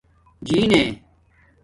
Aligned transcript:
جینے 0.45 0.81